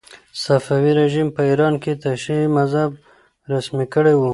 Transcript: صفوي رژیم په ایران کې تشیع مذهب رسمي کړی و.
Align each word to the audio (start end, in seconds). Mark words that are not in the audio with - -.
صفوي 0.43 0.91
رژیم 1.01 1.27
په 1.35 1.41
ایران 1.49 1.73
کې 1.83 1.91
تشیع 2.03 2.41
مذهب 2.57 2.91
رسمي 3.53 3.85
کړی 3.93 4.15
و. 4.17 4.21